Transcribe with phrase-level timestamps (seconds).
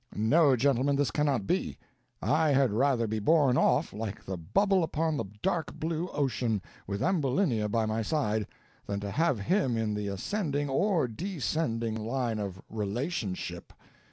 [0.15, 1.77] no, gentlemen, this cannot be;
[2.23, 7.03] I had rather be borne off, like the bubble upon the dark blue ocean, with
[7.03, 8.47] Ambulinia by my side,
[8.87, 13.73] than to have him in the ascending or descending line of relationship.